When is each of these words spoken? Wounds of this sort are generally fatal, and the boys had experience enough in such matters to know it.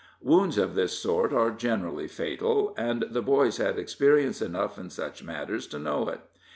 Wounds 0.23 0.57
of 0.57 0.73
this 0.73 0.97
sort 0.97 1.31
are 1.31 1.51
generally 1.51 2.07
fatal, 2.07 2.73
and 2.75 3.05
the 3.11 3.21
boys 3.21 3.57
had 3.57 3.77
experience 3.77 4.41
enough 4.41 4.79
in 4.79 4.89
such 4.89 5.23
matters 5.23 5.67
to 5.67 5.77
know 5.77 6.09
it. 6.09 6.21